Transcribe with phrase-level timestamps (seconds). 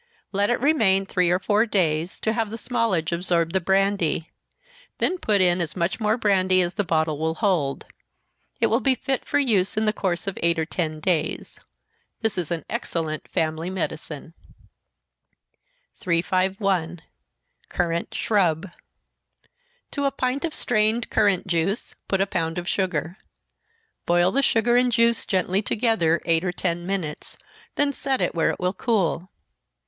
[0.31, 4.31] Let it remain three or four days, to have the smallage absorb the brandy
[4.97, 7.85] then put in as much more brandy as the bottle will hold.
[8.59, 11.59] It will be fit for use in the course of eight or ten days.
[12.21, 14.33] This is an excellent family medicine.
[15.97, 17.03] 351.
[17.69, 18.71] Currant Shrub.
[19.91, 23.19] To a pint of strained currant juice, put a pound of sugar.
[24.07, 27.37] Boil the sugar and juice gently together, eight or ten minutes,
[27.75, 29.29] then set it where it will cool.